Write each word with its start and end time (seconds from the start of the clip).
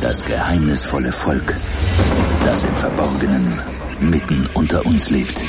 Das 0.00 0.24
geheimnisvolle 0.24 1.10
Volk, 1.10 1.56
das 2.44 2.64
im 2.64 2.76
Verborgenen 2.76 3.60
mitten 4.00 4.48
unter 4.54 4.86
uns 4.86 5.10
lebt 5.10 5.44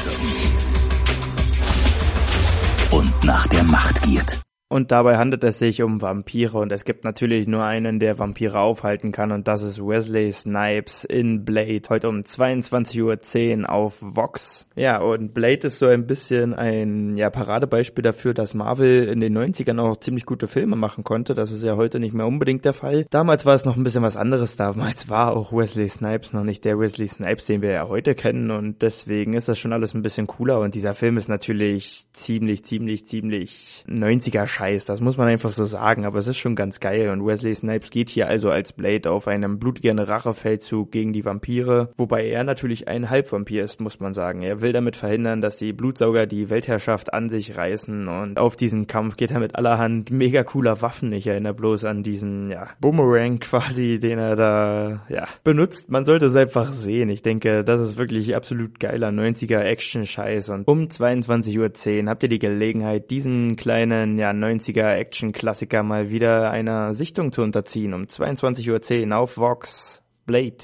und 2.91 3.23
nach 3.23 3.47
der 3.47 3.63
Macht 3.63 4.01
giert. 4.01 4.39
Und 4.71 4.91
dabei 4.91 5.17
handelt 5.17 5.43
es 5.43 5.57
sich 5.57 5.81
um 5.81 5.99
Vampire 5.99 6.59
und 6.59 6.71
es 6.71 6.85
gibt 6.85 7.03
natürlich 7.03 7.47
nur 7.47 7.63
einen, 7.63 7.97
der 7.97 8.19
Vampire 8.19 8.59
aufhalten 8.59 9.11
kann 9.11 9.31
und 9.31 9.47
das 9.47 9.63
ist 9.63 9.79
Wesley 9.79 10.31
Snipes 10.31 11.05
in 11.05 11.43
Blade. 11.43 11.81
Heute 11.89 12.07
um 12.07 12.17
22.10 12.17 13.61
Uhr 13.63 13.69
auf 13.69 13.97
Vox. 13.99 14.67
Ja, 14.75 15.01
und 15.01 15.33
Blade 15.33 15.65
ist 15.65 15.79
so 15.79 15.87
ein 15.87 16.05
bisschen 16.05 16.53
ein 16.53 17.17
ja, 17.17 17.31
Paradebeispiel 17.31 18.03
dafür, 18.03 18.35
dass 18.35 18.53
Marvel 18.53 19.07
in 19.07 19.19
den 19.21 19.35
90ern 19.35 19.81
auch 19.81 19.97
ziemlich 19.97 20.27
gute 20.27 20.47
Filme 20.47 20.75
machen 20.75 21.03
konnte. 21.03 21.33
Das 21.33 21.49
ist 21.49 21.63
ja 21.63 21.75
heute 21.75 21.99
nicht 21.99 22.13
mehr 22.13 22.27
unbedingt 22.27 22.63
der 22.63 22.73
Fall. 22.73 23.07
Damals 23.09 23.47
war 23.47 23.55
es 23.55 23.65
noch 23.65 23.75
ein 23.75 23.83
bisschen 23.83 24.03
was 24.03 24.17
anderes. 24.17 24.55
Damals 24.55 25.09
war 25.09 25.35
auch 25.35 25.51
Wesley 25.51 25.89
Snipes 25.89 26.31
noch 26.31 26.43
nicht 26.43 26.63
der 26.63 26.77
Wesley 26.77 27.07
Snipes, 27.07 27.47
den 27.47 27.63
wir 27.63 27.71
ja 27.71 27.87
heute 27.87 28.13
kennen 28.13 28.51
und 28.51 28.83
deswegen 28.83 29.33
ist 29.33 29.49
das 29.49 29.57
schon 29.57 29.73
alles 29.73 29.95
ein 29.95 30.03
bisschen 30.03 30.27
cooler 30.27 30.59
und 30.59 30.75
dieser 30.75 30.93
Film 30.93 31.17
ist 31.17 31.27
natürlich 31.27 32.03
ziemlich, 32.13 32.63
ziemlich, 32.63 33.05
ziemlich 33.05 33.83
90er 33.87 34.45
Scheiß, 34.59 34.83
das 34.83 34.99
muss 34.99 35.15
man 35.15 35.29
einfach 35.29 35.51
so 35.51 35.63
sagen, 35.63 36.05
aber 36.05 36.19
es 36.19 36.27
ist 36.27 36.37
schon 36.37 36.53
ganz 36.53 36.81
geil 36.81 37.07
und 37.11 37.25
Wesley 37.25 37.55
Snipes 37.55 37.91
geht 37.91 38.09
hier 38.09 38.27
also 38.27 38.51
als 38.51 38.73
Blade 38.73 39.09
auf 39.09 39.29
einem 39.29 39.57
blutigen 39.57 39.99
Rachefeldzug 39.99 40.91
gegen 40.91 41.13
die 41.13 41.23
Vampire, 41.23 41.93
wobei 41.95 42.27
er 42.27 42.43
natürlich 42.43 42.89
ein 42.89 43.09
Halbvampir 43.09 43.63
ist, 43.63 43.79
muss 43.79 44.01
man 44.01 44.13
sagen. 44.13 44.41
Er 44.41 44.59
will 44.59 44.73
damit 44.73 44.97
verhindern, 44.97 45.39
dass 45.39 45.55
die 45.55 45.71
Blutsauger 45.71 46.25
die 46.25 46.49
Weltherrschaft 46.49 47.13
an 47.13 47.29
sich 47.29 47.55
reißen 47.55 48.09
und 48.09 48.37
auf 48.37 48.57
diesen 48.57 48.85
Kampf 48.85 49.15
geht 49.15 49.31
er 49.31 49.39
mit 49.39 49.55
allerhand 49.55 50.11
mega 50.11 50.43
cooler 50.43 50.81
Waffen. 50.81 51.13
Ich 51.13 51.27
erinnere 51.27 51.53
bloß 51.53 51.85
an 51.85 52.03
diesen, 52.03 52.51
ja, 52.51 52.67
Boomerang 52.81 53.39
quasi, 53.39 53.97
den 53.97 54.19
er 54.19 54.35
da, 54.35 55.05
ja, 55.07 55.25
benutzt. 55.45 55.89
Man 55.89 56.03
sollte 56.03 56.25
es 56.25 56.35
einfach 56.35 56.73
sehen. 56.73 57.07
Ich 57.07 57.21
denke, 57.21 57.63
das 57.63 57.79
ist 57.79 57.97
wirklich 57.97 58.35
absolut 58.35 58.77
geiler 58.77 59.07
90er 59.07 59.59
Action-Scheiß 59.59 60.49
und 60.49 60.67
um 60.67 60.87
22.10 60.87 62.03
Uhr 62.03 62.09
habt 62.09 62.23
ihr 62.23 62.29
die 62.29 62.39
Gelegenheit, 62.39 63.09
diesen 63.09 63.55
kleinen, 63.55 64.17
ja, 64.17 64.33
90er 64.49 64.95
Action-Klassiker 64.95 65.83
mal 65.83 66.09
wieder 66.09 66.51
einer 66.51 66.93
Sichtung 66.93 67.31
zu 67.31 67.41
unterziehen. 67.43 67.93
Um 67.93 68.03
22.10 68.03 69.09
Uhr 69.09 69.17
auf 69.17 69.37
Vox 69.37 70.01
Blade. 70.25 70.57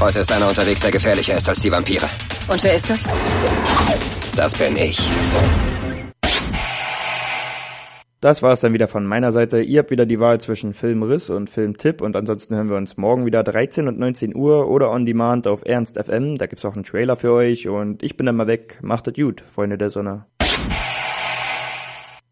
Heute 0.00 0.20
ist 0.20 0.32
einer 0.32 0.48
unterwegs, 0.48 0.80
der 0.80 0.90
gefährlicher 0.90 1.36
ist 1.36 1.48
als 1.48 1.60
die 1.60 1.70
Vampire. 1.70 2.08
Und 2.48 2.62
wer 2.62 2.74
ist 2.74 2.88
das? 2.88 3.04
Das 4.36 4.54
bin 4.54 4.76
ich. 4.76 4.98
Das 8.20 8.42
war 8.42 8.52
es 8.52 8.60
dann 8.60 8.72
wieder 8.72 8.88
von 8.88 9.06
meiner 9.06 9.30
Seite. 9.30 9.60
Ihr 9.60 9.78
habt 9.78 9.92
wieder 9.92 10.04
die 10.04 10.18
Wahl 10.18 10.40
zwischen 10.40 10.72
Filmriss 10.72 11.30
und 11.30 11.48
Filmtipp 11.48 12.00
und 12.00 12.16
ansonsten 12.16 12.56
hören 12.56 12.68
wir 12.68 12.76
uns 12.76 12.96
morgen 12.96 13.26
wieder 13.26 13.44
13 13.44 13.86
und 13.86 13.98
19 13.98 14.34
Uhr 14.34 14.68
oder 14.68 14.90
on 14.90 15.06
demand 15.06 15.46
auf 15.46 15.62
Ernst 15.64 16.02
FM. 16.02 16.36
Da 16.36 16.46
gibt's 16.46 16.64
auch 16.64 16.74
einen 16.74 16.84
Trailer 16.84 17.14
für 17.14 17.32
euch 17.32 17.68
und 17.68 18.02
ich 18.02 18.16
bin 18.16 18.26
dann 18.26 18.36
mal 18.36 18.48
weg. 18.48 18.78
Macht 18.82 19.06
es 19.06 19.14
gut, 19.14 19.40
Freunde 19.40 19.78
der 19.78 19.90
Sonne. 19.90 20.26